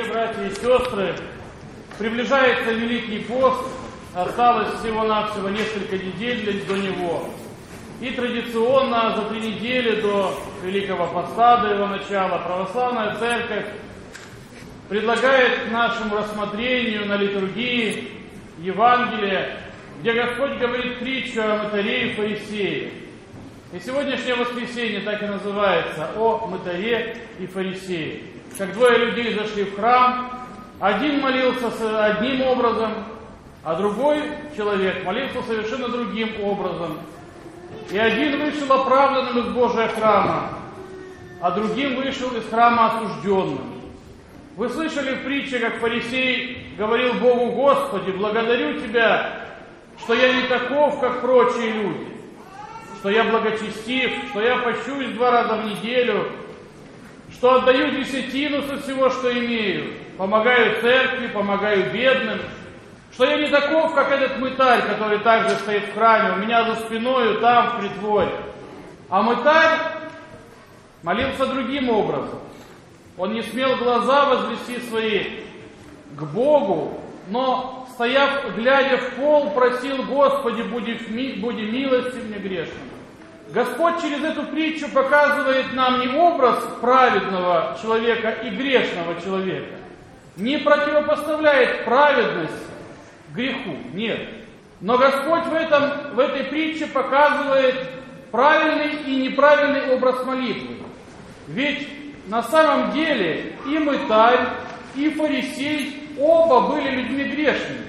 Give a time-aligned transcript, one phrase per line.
[0.00, 1.14] Дорогие братья и сестры,
[1.98, 3.68] приближается Великий пост,
[4.14, 7.28] осталось всего-навсего несколько недель до него.
[8.00, 13.66] И традиционно за три недели до Великого Поста, до его начала, Православная Церковь
[14.88, 18.08] предлагает нашему рассмотрению на литургии
[18.58, 19.58] Евангелие,
[20.00, 22.90] где Господь говорит притчу о мытаре и фарисее.
[23.72, 28.39] И сегодняшнее воскресенье так и называется «О мытаре и фарисее».
[28.60, 30.28] Как двое людей зашли в храм,
[30.80, 32.92] один молился одним образом,
[33.64, 34.20] а другой
[34.54, 36.98] человек молился совершенно другим образом.
[37.90, 40.50] И один вышел оправданным из Божия храма,
[41.40, 43.80] а другим вышел из храма осужденным.
[44.58, 49.40] Вы слышали в притче, как фарисей говорил Богу, Господи, благодарю Тебя,
[50.04, 52.10] что я не таков, как прочие люди
[53.00, 56.32] что я благочестив, что я пощусь два раза в неделю,
[57.40, 62.38] что отдаю десятину со всего, что имею, помогаю церкви, помогаю бедным,
[63.14, 66.82] что я не таков, как этот мытарь, который также стоит в храме, у меня за
[66.82, 68.32] спиною там, в притворе.
[69.08, 69.78] А мытарь
[71.02, 72.40] молился другим образом.
[73.16, 75.24] Он не смел глаза возвести свои
[76.14, 80.92] к Богу, но, стояв, глядя в пол, просил, Господи, буди,
[81.40, 82.99] буди милостив мне грешным.
[83.52, 89.74] Господь через эту притчу показывает нам не образ праведного человека и грешного человека,
[90.36, 92.62] не противопоставляет праведность
[93.34, 94.20] греху, нет.
[94.80, 97.74] Но Господь в, этом, в этой притче показывает
[98.30, 100.76] правильный и неправильный образ молитвы.
[101.48, 101.88] Ведь
[102.28, 104.48] на самом деле и мытарь,
[104.94, 107.84] и фарисей оба были людьми грешными.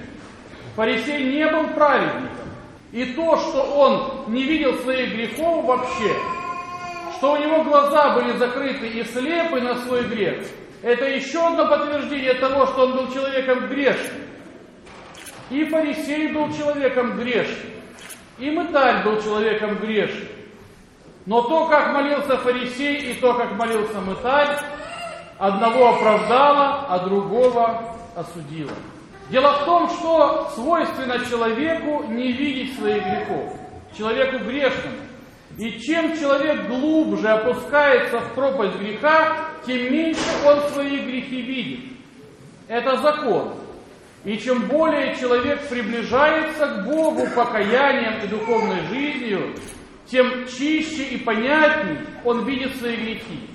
[0.76, 2.41] Фарисей не был праведником.
[2.92, 6.14] И то, что он не видел своих грехов вообще,
[7.18, 10.46] что у него глаза были закрыты и слепы на свой грех,
[10.82, 14.24] это еще одно подтверждение того, что он был человеком грешным.
[15.50, 17.72] И фарисей был человеком грешным,
[18.40, 20.28] и мытарь был человеком грешным.
[21.26, 24.58] Но то, как молился фарисей, и то, как молился мытарь,
[25.38, 28.72] одного оправдало, а другого осудило.
[29.32, 33.54] Дело в том, что свойственно человеку не видеть своих грехов,
[33.98, 34.98] человеку грешному.
[35.58, 41.80] И чем человек глубже опускается в пропасть греха, тем меньше он свои грехи видит.
[42.68, 43.54] Это закон.
[44.26, 49.56] И чем более человек приближается к Богу покаянием и духовной жизнью,
[50.08, 53.50] тем чище и понятней он видит свои грехи.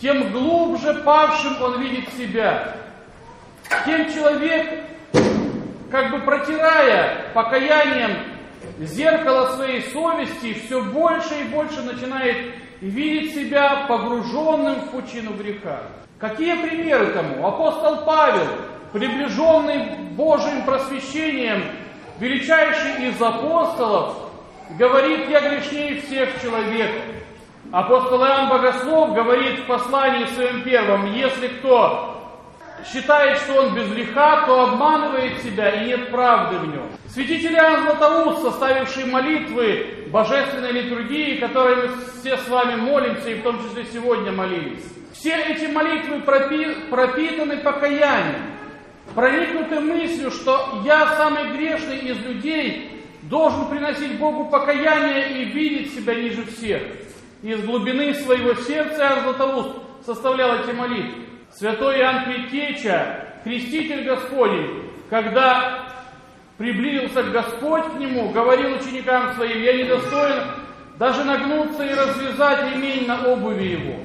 [0.00, 2.76] Тем глубже павшим он видит себя.
[3.84, 4.91] Тем человек
[5.92, 8.16] как бы протирая покаянием
[8.80, 15.82] зеркало своей совести, все больше и больше начинает видеть себя погруженным в пучину греха.
[16.18, 17.46] Какие примеры тому?
[17.46, 18.46] Апостол Павел,
[18.94, 21.62] приближенный Божьим просвещением,
[22.18, 24.16] величайший из апостолов,
[24.78, 27.02] говорит, я грешнее всех человеков.
[27.70, 32.11] Апостол Иоанн Богослов говорит в послании своем первом, если кто
[32.90, 36.88] считает, что он без греха, то обманывает себя и нет правды в нем.
[37.08, 41.88] Святитель Иоанн Златоуст, составивший молитвы божественной литургии, которой мы
[42.20, 47.58] все с вами молимся, и в том числе сегодня молились, все эти молитвы пропи- пропитаны
[47.58, 48.42] покаянием,
[49.14, 56.14] проникнуты мыслью, что я самый грешный из людей, должен приносить Богу покаяние и видеть себя
[56.14, 56.82] ниже всех.
[57.42, 61.21] Из глубины своего сердца Иоанн Златоуст составлял эти молитвы.
[61.54, 65.88] Святой Иоанн Предтеча, креститель Господень, когда
[66.56, 70.44] приблизился Господь к нему, говорил ученикам своим, я недостоин
[70.98, 73.96] даже нагнуться и развязать ремень на обуви его.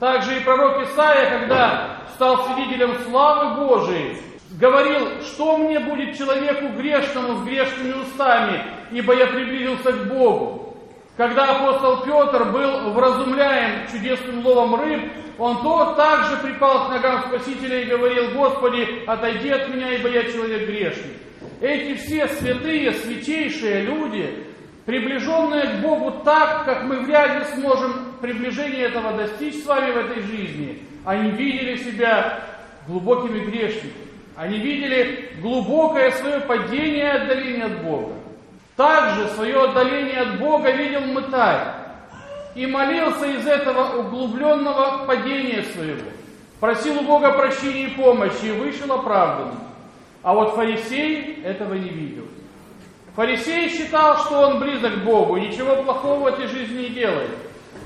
[0.00, 4.16] Также и пророк Исаия, когда стал свидетелем славы Божией,
[4.58, 10.71] говорил, что мне будет человеку грешному с грешными устами, ибо я приблизился к Богу.
[11.16, 17.82] Когда апостол Петр был вразумляем чудесным ловом рыб, он то также припал к ногам Спасителя
[17.82, 21.16] и говорил, Господи, отойди от меня, ибо я человек грешный.
[21.60, 24.46] Эти все святые, святейшие люди,
[24.86, 29.96] приближенные к Богу так, как мы вряд ли сможем приближение этого достичь с вами в
[29.98, 32.42] этой жизни, они видели себя
[32.86, 33.92] глубокими грешниками.
[34.34, 38.14] Они видели глубокое свое падение и отдаление от Бога.
[38.76, 41.74] Также свое отдаление от Бога видел мытарь
[42.54, 46.10] и молился из этого углубленного падения своего.
[46.58, 49.58] Просил у Бога прощения и помощи и вышел оправданным.
[50.22, 52.24] А вот фарисей этого не видел.
[53.16, 57.30] Фарисей считал, что он близок к Богу, ничего плохого в этой жизни не делает.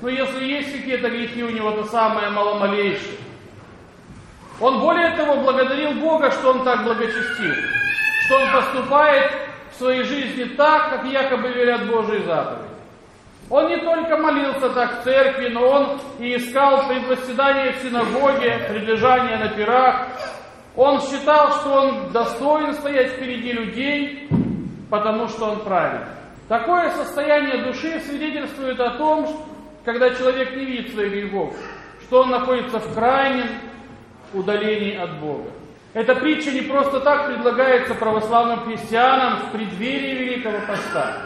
[0.02, 3.16] Но если есть какие-то грехи у него, то самое маломалейшее.
[4.60, 7.56] Он более того благодарил Бога, что он так благочестив,
[8.26, 9.45] что он поступает
[9.78, 12.76] своей жизни так, как якобы верят Божьи заповеди.
[13.48, 19.38] Он не только молился так в церкви, но он и искал предвосседание в синагоге, прилежание
[19.38, 20.08] на пирах.
[20.74, 24.28] Он считал, что он достоин стоять впереди людей,
[24.90, 26.08] потому что он праведный.
[26.48, 29.46] Такое состояние души свидетельствует о том,
[29.84, 31.54] когда человек не видит своих грехов,
[32.02, 33.48] что он находится в крайнем
[34.34, 35.50] удалении от Бога.
[35.96, 41.22] Эта притча не просто так предлагается православным христианам в преддверии Великого Поста.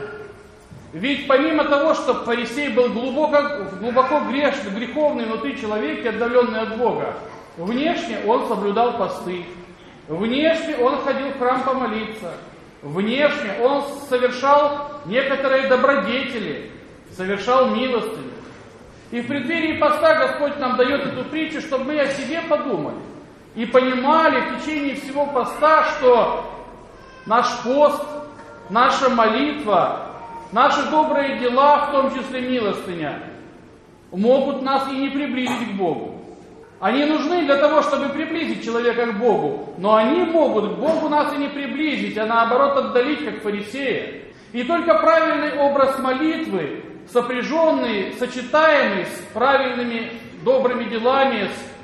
[0.93, 7.17] Ведь помимо того, что фарисей был глубоко, глубоко грешный, греховный внутри человека, отдаленный от Бога,
[7.57, 9.45] внешне он соблюдал посты,
[10.07, 12.31] внешне он ходил в храм помолиться,
[12.83, 16.71] внешне он совершал некоторые добродетели,
[17.17, 18.31] совершал милостыню.
[19.11, 23.10] И в преддверии поста Господь нам дает эту притчу, чтобы мы о себе подумали
[23.55, 26.45] и понимали в течение всего поста, что
[27.27, 28.03] наш пост,
[28.69, 30.11] наша молитва,
[30.53, 33.23] Наши добрые дела, в том числе милостыня,
[34.11, 36.17] могут нас и не приблизить к Богу.
[36.81, 41.33] Они нужны для того, чтобы приблизить человека к Богу, но они могут к Богу нас
[41.35, 44.23] и не приблизить, а наоборот отдалить, как фарисея.
[44.53, 46.83] И только правильный образ молитвы,
[47.13, 50.11] сопряженный, сочетаемый с правильными
[50.43, 51.80] добрыми делами, с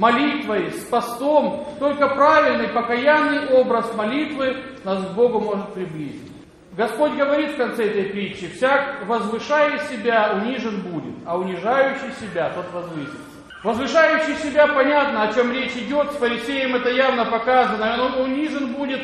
[0.00, 6.32] молитвой, с постом, только правильный покаянный образ молитвы нас к Богу может приблизить.
[6.72, 12.72] Господь говорит в конце этой притчи, «Всяк возвышая себя унижен будет, а унижающий себя тот
[12.72, 13.18] возвысится».
[13.62, 19.02] Возвышающий себя, понятно, о чем речь идет, с фарисеем это явно показано, он унижен будет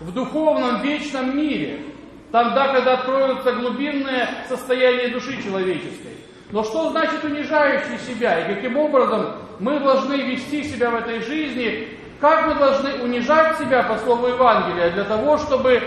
[0.00, 1.84] в духовном вечном мире,
[2.32, 6.16] тогда, когда откроются глубинные состояния души человеческой.
[6.52, 11.88] Но что значит унижающий себя и каким образом мы должны вести себя в этой жизни,
[12.20, 15.82] как мы должны унижать себя по слову Евангелия для того, чтобы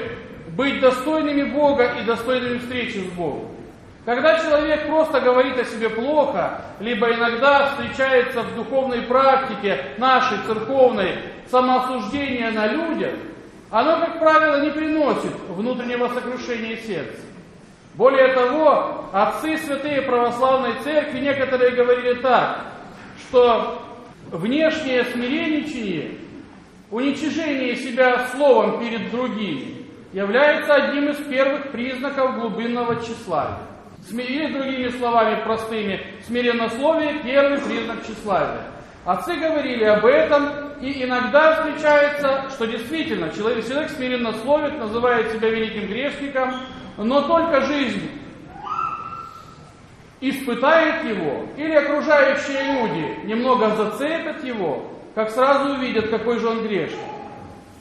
[0.49, 3.51] быть достойными Бога и достойными встречи с Богом.
[4.05, 11.19] Когда человек просто говорит о себе плохо, либо иногда встречается в духовной практике нашей церковной
[11.49, 13.13] самоосуждение на людях,
[13.71, 17.21] оно, как правило, не приносит внутреннего сокрушения сердца.
[17.97, 22.65] Более того, отцы святые православной церкви некоторые говорили так,
[23.21, 23.81] что
[24.31, 26.17] внешнее смиренничание,
[26.91, 33.59] уничижение себя словом перед другими, является одним из первых признаков глубинного тщеславия.
[34.11, 38.61] Или другими словами простыми, смиреннословие– первый признак тщеславия.
[39.05, 45.87] Отцы говорили об этом, и иногда встречается, что действительно человек, человек смиреннословит, называет себя великим
[45.87, 46.55] грешником,
[46.97, 48.09] но только жизнь
[50.21, 56.99] испытает его, или окружающие люди немного зацепят его, как сразу увидят, какой же он грешник.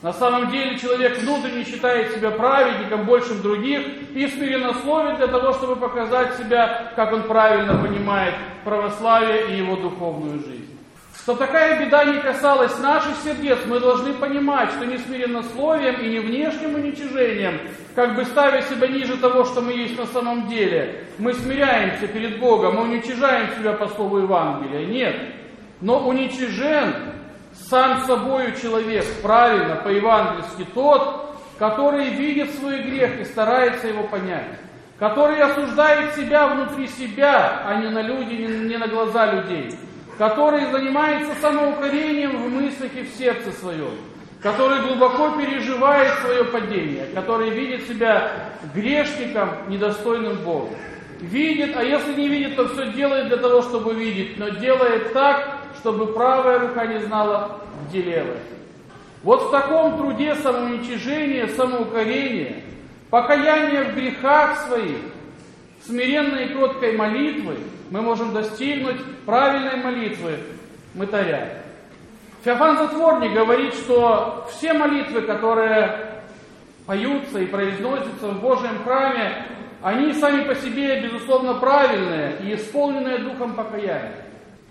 [0.01, 3.81] На самом деле человек внутренне считает себя праведником, большим других,
[4.13, 10.39] и смиреннословит для того, чтобы показать себя, как он правильно понимает православие и его духовную
[10.39, 10.64] жизнь.
[11.25, 16.19] Что такая беда не касалась наших сердец, мы должны понимать, что не смиреннословием и не
[16.19, 17.61] внешним уничижением,
[17.95, 22.39] как бы ставя себя ниже того, что мы есть на самом деле, мы смиряемся перед
[22.39, 24.85] Богом, мы уничижаем себя по слову Евангелия.
[24.85, 25.15] Нет.
[25.81, 26.93] Но уничижен
[27.53, 34.59] сам собою человек, правильно, по-евангельски, тот, который видит свой грех и старается его понять,
[34.99, 39.71] который осуждает себя внутри себя, а не на люди, не на глаза людей,
[40.17, 43.91] который занимается самоукорением в мыслях и в сердце своем,
[44.41, 50.75] который глубоко переживает свое падение, который видит себя грешником, недостойным Бога.
[51.19, 55.57] Видит, а если не видит, то все делает для того, чтобы видеть, но делает так,
[55.79, 58.39] чтобы правая рука не знала, где левая.
[59.23, 62.61] Вот в таком труде самоуничижения, самоукорения,
[63.09, 64.97] покаяния в грехах своих,
[65.85, 67.55] смиренной и кроткой молитвы
[67.95, 70.39] мы можем достигнуть правильной молитвы
[70.95, 71.61] мытаря.
[72.43, 76.21] Феофан Затворник говорит, что все молитвы, которые
[76.85, 79.45] поются и произносятся в Божьем храме,
[79.81, 84.25] они сами по себе, безусловно, правильные и исполненные духом покаяния.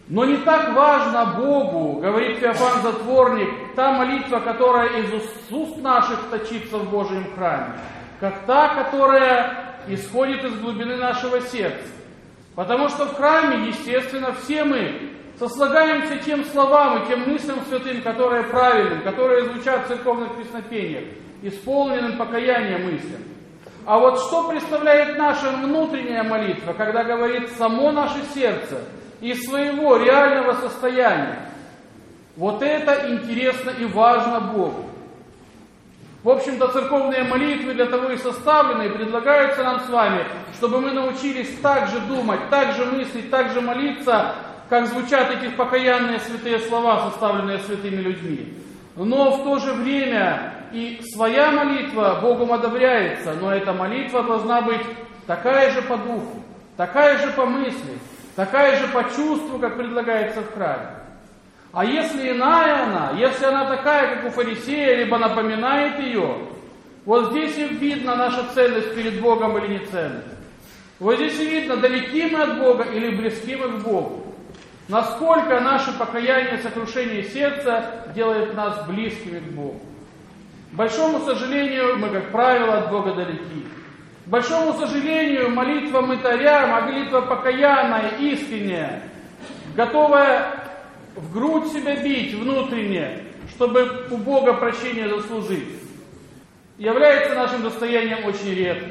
[0.06, 5.10] Но не так важно Богу, говорит Феофан Затворник, та молитва, которая из
[5.50, 7.72] уст наших точится в Божьем храме,
[8.20, 11.93] как та, которая исходит из глубины нашего сердца.
[12.54, 18.44] Потому что в храме, естественно, все мы сослагаемся тем словам и тем мыслям святым, которые
[18.44, 21.04] правильны, которые звучат в церковных песнопениях,
[21.42, 23.22] исполненным покаянием мыслям.
[23.86, 28.78] А вот что представляет наша внутренняя молитва, когда говорит само наше сердце–
[29.24, 31.48] из своего реального состояния.
[32.36, 34.84] Вот это интересно и важно Богу.
[36.24, 40.90] В общем-то, церковные молитвы для того и составлены, и предлагаются нам с вами, чтобы мы
[40.92, 44.34] научились так же думать, так же мыслить, так же молиться,
[44.70, 48.54] как звучат эти покаянные святые слова, составленные святыми людьми.
[48.96, 54.80] Но в то же время и своя молитва Богом одобряется, но эта молитва должна быть
[55.26, 56.42] такая же по духу,
[56.78, 57.98] такая же по мысли,
[58.34, 61.03] такая же по чувству, как предлагается в храме.
[61.74, 66.36] А если иная она, если она такая, как у фарисея, либо напоминает ее,
[67.04, 70.28] вот здесь и видно наша ценность перед Богом или не ценность.
[71.00, 74.34] Вот здесь и видно, далеки мы от Бога или близки мы к Богу.
[74.86, 79.80] Насколько наше покаяние, сокрушение сердца делает нас близкими к Богу.
[80.70, 83.66] К большому сожалению, мы, как правило, от Бога далеки.
[84.26, 89.02] К большому сожалению, молитва мытаря, молитва покаянная, искренняя,
[89.74, 90.63] готовая
[91.16, 95.68] в грудь себя бить внутренне, чтобы у Бога прощение заслужить,
[96.78, 98.90] является нашим достоянием очень редко.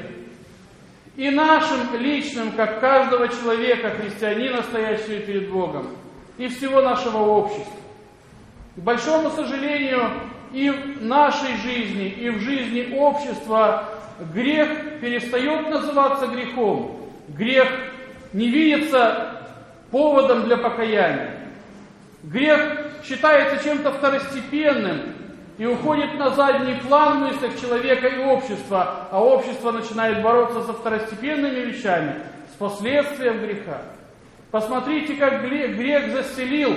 [1.16, 5.88] И нашим личным, как каждого человека, христианина, стоящего перед Богом,
[6.38, 7.72] и всего нашего общества.
[8.76, 10.10] К большому сожалению,
[10.52, 13.88] и в нашей жизни, и в жизни общества
[14.32, 17.10] грех перестает называться грехом.
[17.28, 17.68] Грех
[18.32, 19.40] не видится
[19.90, 21.43] поводом для покаяния.
[22.24, 22.58] Грех
[23.04, 25.14] считается чем-то второстепенным
[25.58, 30.72] и уходит на задний план в мыслях человека и общества, а общество начинает бороться со
[30.72, 33.82] второстепенными вещами, с последствием греха.
[34.50, 36.74] Посмотрите, как грех заселил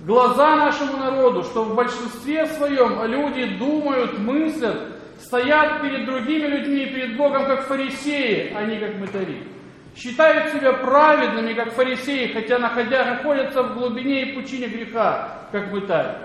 [0.00, 4.78] глаза нашему народу, что в большинстве своем люди думают, мыслят,
[5.20, 9.59] стоят перед другими людьми перед Богом как фарисеи, а не как мытари
[10.00, 16.16] считают себя праведными, как фарисеи, хотя находя, находятся в глубине и пучине греха, как мытарь.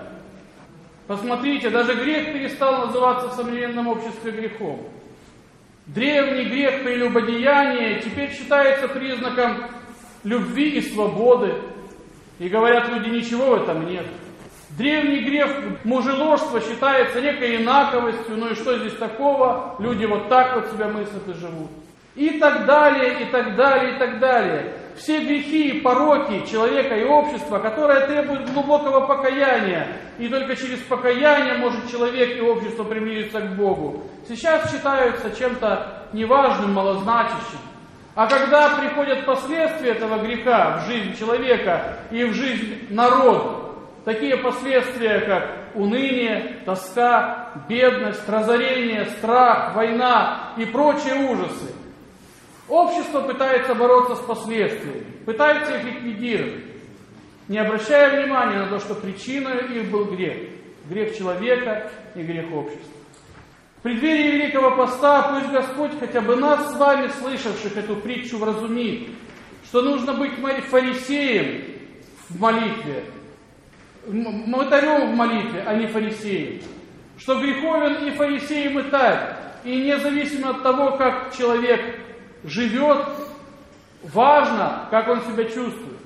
[1.06, 4.88] Посмотрите, даже грех перестал называться в современном обществе грехом.
[5.86, 9.66] Древний грех прелюбодеяния теперь считается признаком
[10.24, 11.54] любви и свободы.
[12.38, 14.06] И говорят люди, ничего в этом нет.
[14.70, 15.50] Древний грех
[15.84, 19.76] мужеложства считается некой инаковостью, ну и что здесь такого?
[19.78, 21.70] Люди вот так вот себя мыслят и живут.
[22.16, 24.72] И так далее, и так далее, и так далее.
[24.96, 31.58] Все грехи и пороки человека и общества, которые требуют глубокого покаяния, и только через покаяние
[31.58, 37.58] может человек и общество приблизиться к Богу, сейчас считаются чем-то неважным, малозначащим.
[38.14, 43.66] А когда приходят последствия этого греха в жизнь человека и в жизнь народа,
[44.06, 51.74] такие последствия, как уныние, тоска, бедность, разорение, страх, война и прочие ужасы,
[52.68, 56.64] Общество пытается бороться с последствиями, пытается их ликвидировать,
[57.46, 60.50] не обращая внимания на то, что причиной их был грех.
[60.88, 62.92] Грех человека и грех общества.
[63.78, 69.10] В преддверии Великого Поста пусть Господь хотя бы нас с вами, слышавших эту притчу, вразумит,
[69.64, 70.32] что нужно быть
[70.68, 71.64] фарисеем
[72.28, 73.04] в молитве,
[74.06, 76.62] мытарем в молитве, а не фарисеем.
[77.18, 79.36] Что греховен и фарисей, и мытарь.
[79.64, 81.80] И независимо от того, как человек
[82.46, 83.04] живет,
[84.02, 85.98] важно, как он себя чувствует.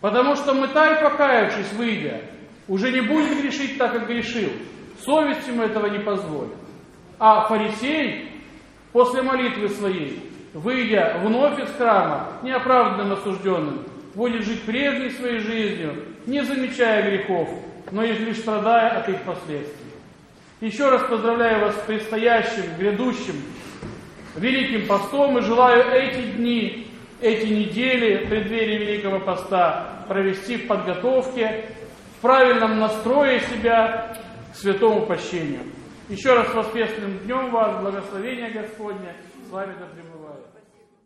[0.00, 2.22] Потому что мытарь, покаявшись, выйдя,
[2.66, 4.50] уже не будет грешить так, как грешил.
[5.04, 6.54] Совесть ему этого не позволит.
[7.18, 8.30] А фарисей
[8.92, 16.44] после молитвы своей, выйдя вновь из храма, неоправданным осужденным, будет жить прежней своей жизнью, не
[16.44, 17.48] замечая грехов,
[17.90, 19.92] но лишь страдая от их последствий.
[20.60, 23.34] Еще раз поздравляю вас с предстоящим, грядущим
[24.36, 26.86] Великим постом и желаю эти дни,
[27.20, 31.66] эти недели в преддверии Великого поста провести в подготовке,
[32.16, 34.16] в правильном настрое себя
[34.52, 35.60] к святому пощению.
[36.08, 39.14] Еще раз воскресным днем вас, благословения Господня,
[39.46, 40.21] с вами да пребывает.